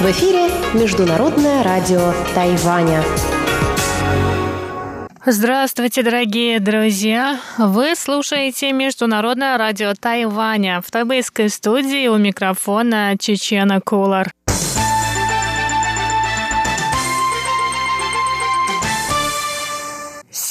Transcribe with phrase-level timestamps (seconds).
[0.00, 3.02] В эфире Международное радио Тайваня.
[5.26, 7.38] Здравствуйте, дорогие друзья!
[7.58, 14.32] Вы слушаете Международное радио Тайваня в тайбэйской студии у микрофона Чечена Кулар.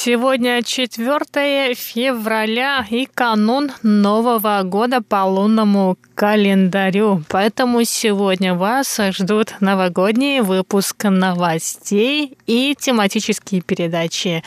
[0.03, 7.23] Сегодня 4 февраля и канун Нового года по лунному календарю.
[7.29, 14.43] Поэтому сегодня вас ждут новогодний выпуск новостей и тематические передачи.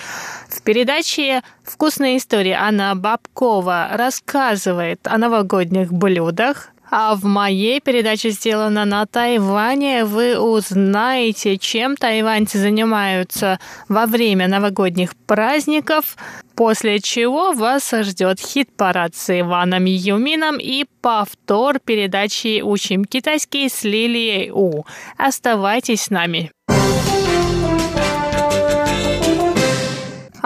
[0.48, 8.84] В передаче «Вкусная история» Анна Бабкова рассказывает о новогодних блюдах, а в моей передаче «Сделано
[8.84, 16.16] на Тайване» вы узнаете, чем тайваньцы занимаются во время новогодних праздников,
[16.55, 24.51] после чего вас ждет хит-парад с Иваном Юмином и повтор передачи «Учим китайский» с Лилией
[24.51, 24.85] У.
[25.16, 26.52] Оставайтесь с нами.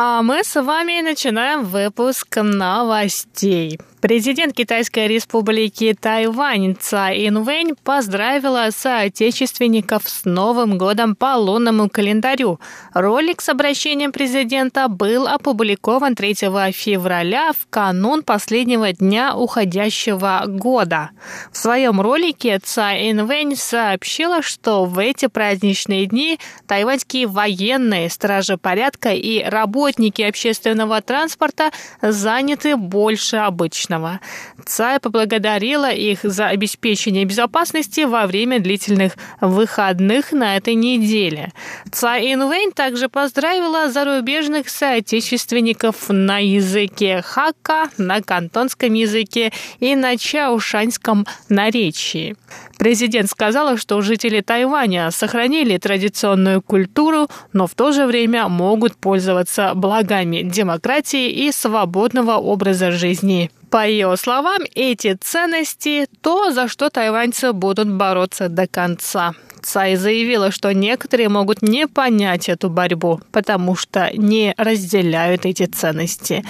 [0.00, 3.80] А мы с вами начинаем выпуск новостей.
[4.00, 12.60] Президент Китайской республики Тайвань Цай Инвэнь поздравила соотечественников с Новым годом по лунному календарю.
[12.94, 16.34] Ролик с обращением президента был опубликован 3
[16.72, 21.10] февраля в канун последнего дня уходящего года.
[21.50, 26.38] В своем ролике Цай Инвэнь сообщила, что в эти праздничные дни
[26.68, 34.20] тайваньские военные, стражи порядка и работники общественного транспорта заняты больше обычно личного.
[34.64, 41.52] Цай поблагодарила их за обеспечение безопасности во время длительных выходных на этой неделе.
[41.90, 51.26] Цай Инвейн также поздравила зарубежных соотечественников на языке хака, на кантонском языке и на чаушанском
[51.48, 52.36] наречии.
[52.78, 59.72] Президент сказала, что жители Тайваня сохранили традиционную культуру, но в то же время могут пользоваться
[59.74, 63.50] благами демократии и свободного образа жизни.
[63.70, 69.34] По ее словам, эти ценности– то, за что тайваньцы будут бороться до конца.
[69.60, 76.44] Цай заявила, что некоторые могут не понять эту борьбу, потому что не разделяют эти ценности.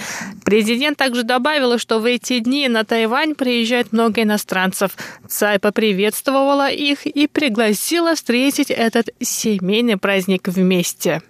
[0.45, 4.95] Президент также добавила, что в эти дни на Тайвань приезжает много иностранцев.
[5.27, 11.21] Цай поприветствовала их и пригласила встретить этот семейный праздник вместе.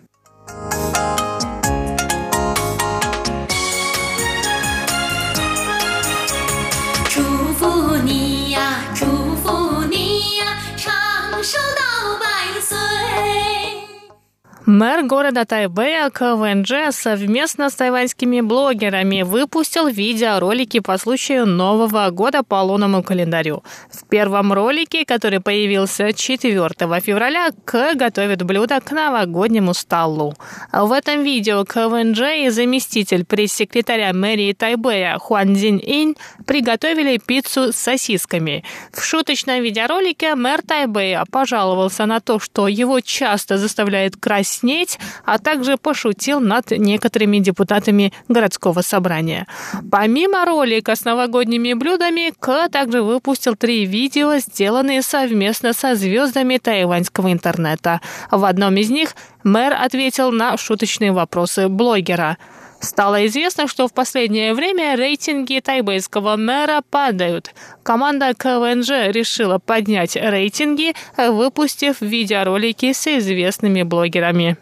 [14.69, 22.62] Мэр города Тайбэя КВНЖ совместно с тайваньскими блогерами выпустил видеоролики по случаю Нового года по
[22.62, 23.63] лунному календарю.
[23.91, 26.69] В первом ролике, который появился 4
[27.02, 30.35] февраля, К готовит блюдо к новогоднему столу.
[30.72, 36.16] В этом видео КВНЖ и заместитель пресс-секретаря мэрии Тайбэя Хуан Цзин Инь
[36.46, 38.63] приготовили пиццу с сосисками.
[38.94, 45.38] В шуточном видеоролике мэр Тайбэя пожаловался на то, что его часто заставляет красть краснеть, а
[45.38, 49.47] также пошутил над некоторыми депутатами городского собрания.
[49.92, 57.31] Помимо ролика с новогодними блюдами, К также выпустил три видео, сделанные совместно со звездами тайваньского
[57.31, 58.02] интернета.
[58.31, 62.38] В одном из них мэр ответил на шуточные вопросы блогера.
[62.79, 67.53] Стало известно, что в последнее время рейтинги тайбэйского мэра падают.
[67.84, 74.57] Команда КВНЖ решила поднять рейтинги, выпустив видеоролики с известными блогерами.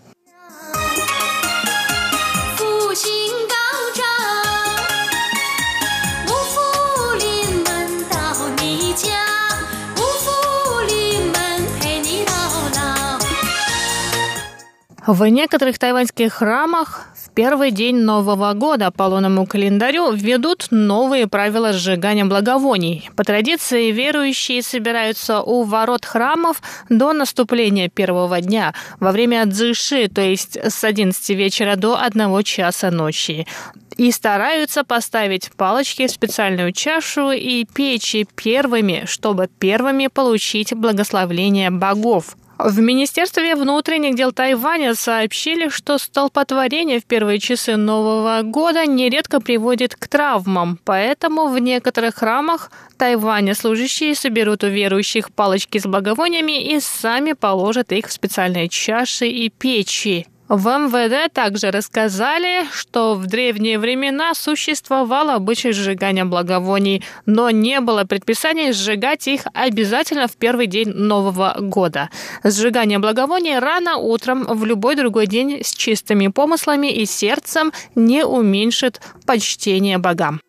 [15.07, 21.71] В некоторых тайваньских храмах в первый день Нового года по лунному календарю введут новые правила
[21.71, 23.09] сжигания благовоний.
[23.15, 30.19] По традиции верующие собираются у ворот храмов до наступления первого дня во время дзыши, то
[30.19, 33.47] есть с 11 вечера до 1 часа ночи
[33.95, 42.35] и стараются поставить палочки в специальную чашу и печи первыми, чтобы первыми получить благословление богов.
[42.59, 49.95] В Министерстве внутренних дел Тайваня сообщили, что столпотворение в первые часы Нового года нередко приводит
[49.95, 56.79] к травмам, поэтому в некоторых храмах Тайваня служащие соберут у верующих палочки с благовониями и
[56.79, 60.25] сами положат их в специальные чаши и печи.
[60.49, 68.05] В МВД также рассказали, что в древние времена существовал обычай сжигания благовоний, но не было
[68.05, 72.09] предписания сжигать их обязательно в первый день Нового года.
[72.43, 79.01] Сжигание благовоний рано утром в любой другой день с чистыми помыслами и сердцем не уменьшит
[79.25, 80.39] почтение богам.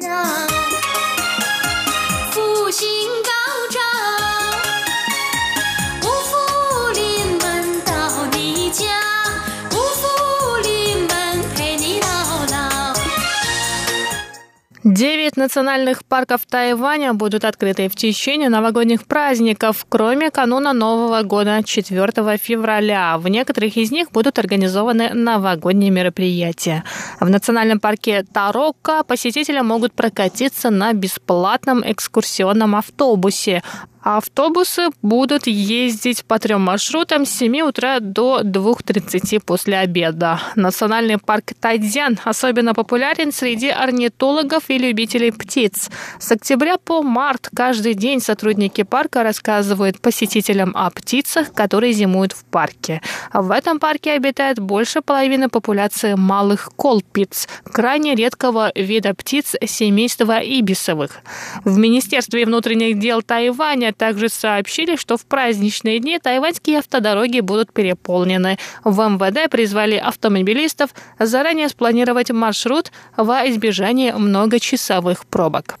[0.00, 0.59] 复
[14.90, 22.36] Девять национальных парков Тайваня будут открыты в течение новогодних праздников, кроме кануна Нового года 4
[22.38, 23.16] февраля.
[23.18, 26.82] В некоторых из них будут организованы новогодние мероприятия.
[27.20, 33.62] В национальном парке Тарока посетители могут прокатиться на бесплатном экскурсионном автобусе,
[34.02, 40.40] Автобусы будут ездить по трем маршрутам с 7 утра до 2.30 после обеда.
[40.56, 45.90] Национальный парк Тайдзян особенно популярен среди орнитологов и любителей птиц.
[46.18, 52.44] С октября по март каждый день сотрудники парка рассказывают посетителям о птицах, которые зимуют в
[52.44, 53.00] парке.
[53.32, 61.20] В этом парке обитает больше половины популяции малых колпиц, крайне редкого вида птиц семейства ибисовых.
[61.64, 68.58] В Министерстве внутренних дел Тайваня также сообщили, что в праздничные дни тайваньские автодороги будут переполнены.
[68.84, 74.16] В МВД призвали автомобилистов заранее спланировать маршрут во избежание
[74.69, 75.79] многочасовых пробок.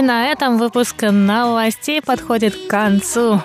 [0.00, 3.40] И на этом выпуск новостей подходит к концу.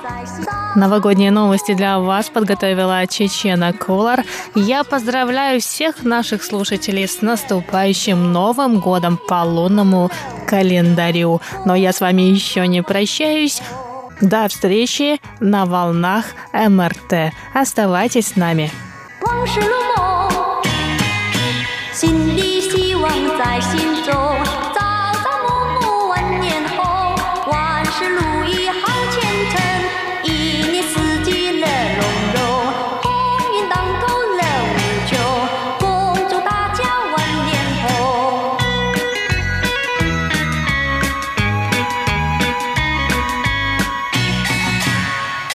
[0.76, 4.24] Новогодние новости для вас подготовила Чечена Кулар.
[4.56, 10.10] Я поздравляю всех наших слушателей с наступающим Новым годом по лунному
[10.48, 11.42] календарю.
[11.66, 13.62] Но я с вами еще не прощаюсь.
[14.22, 17.34] До встречи на волнах МРТ.
[17.54, 18.72] Оставайтесь с нами.
[22.02, 23.95] 心里希望在心